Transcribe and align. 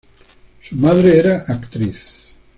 Su 0.61 0.75
madre 0.77 1.19
era 1.19 1.45
actriz. 1.47 2.33